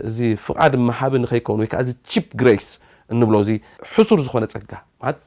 [0.07, 1.73] እዚ ፍቓድ መሃብ ንከከውን ወይዓ
[2.27, 2.55] ፕ ግ
[3.19, 3.49] ንብሎ እዚ
[3.93, 4.71] ሕሱር ዝኮነ ፀጋ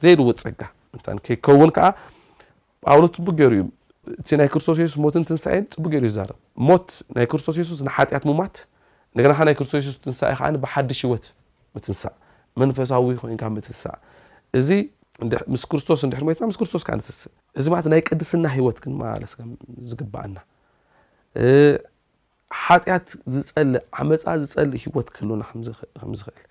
[0.03, 0.61] ዘይልዎ ፀጋ
[1.25, 1.87] ከይከውን ከዓ
[2.85, 3.63] ጳውሎስ ፅቡቅ ይሩ ዩ
[4.21, 6.29] እቲ ናይ ክርስቶስ ሱስ ሞት ትንሳየን ፅቡቅ ገሩእዩ ዛር
[6.67, 8.55] ሞት ናይ ክርስቶስ ሱስ ንሓጢኣት ሙማት
[9.17, 10.19] ነናይ ክርስቶስ ሱስ ትንሳ
[10.65, 11.25] ብሓድሽ ህወት
[11.75, 12.13] ምትንሳእ
[12.61, 13.97] መንፈሳዊ ኮይ ምትንሳእ
[15.53, 17.21] ምስ ክርስቶስ ሕሞትና ስ ክርስቶስ ከ ነትስእ
[17.59, 19.33] እዚ ናይ ቅድስና ሂወት ክመለስ
[19.89, 20.37] ዝግበአና
[22.65, 25.41] ሓጢኣት ዝፀልእ ዓመፃ ዝፀሊእ ሂወት ክህልወና
[26.01, 26.43] ከምዝክእል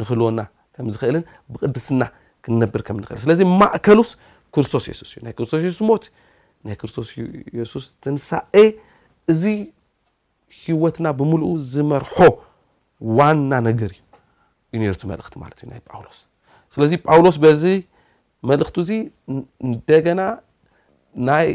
[0.00, 0.40] ንክህልወና
[0.74, 2.02] ከም ዝክእልን ብቅድስና
[2.44, 4.10] ክንነብር ከምንክእል ስለዚ ማእከሉስ
[4.54, 6.04] ክርስቶስ የሱስ እዩናይ ክርስቶስ ሱስ ሞት
[6.66, 7.08] ናይ ክርስቶስ
[7.58, 8.66] የሱስ ትንሳእ
[9.32, 9.42] እዚ
[10.62, 12.14] ሂወትና ብምሉኡ ዝመርሖ
[13.18, 14.02] ዋና ነገር እዩ
[14.74, 16.18] እዩ ነሩ መልእክቲ ማለት እዩናይ ጳውሎስ
[16.74, 17.62] ስለዚ ጳውሎስ በዚ
[18.50, 18.90] መልእክቲ እዙ
[19.68, 20.20] እንደገና
[21.28, 21.46] ናይ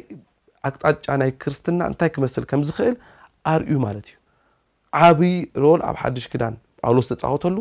[0.68, 2.96] ኣቅጣጫ ናይ ክርስትና እንታይ ክመስል ከም ዝክእል
[3.54, 4.16] ኣርዩ ማለት እዩ
[5.08, 7.58] ዓብይ ሮን ኣብ ሓዱሽ ክዳን ጳውሎስ ተፃወተሉ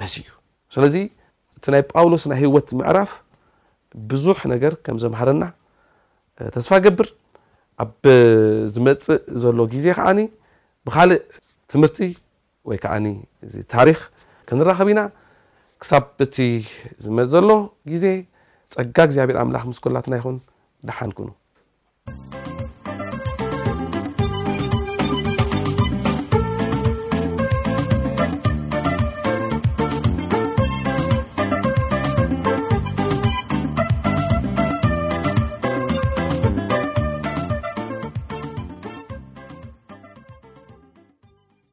[0.00, 0.30] በዚ እዩ
[0.74, 0.96] ስለዚ
[1.58, 3.12] እቲ ናይ ጳውሎስ ናይ ህወት ምዕራፍ
[4.10, 5.44] ብዙሕ ነገር ከም ዘማሃረና
[6.56, 7.08] ተስፋ ገብር
[7.84, 10.08] ኣብዝመፅእ ዘሎ ግዜ ከዓ
[10.86, 11.22] ብካልእ
[11.72, 11.98] ትምህርቲ
[12.68, 13.04] ወይ ከዓኒ
[13.46, 13.98] እዚ ታሪክ
[14.48, 15.00] ክንራኸቢ ኢና
[15.82, 16.36] ክሳብ እቲ
[17.04, 17.48] ዝመዘሎ
[17.92, 18.04] ጊዜ
[18.74, 20.36] ጸጋ እግዚኣብሔር ኣምላኽ ምስ ኮላትና ይኹን
[20.90, 21.28] ደሓንኩኑ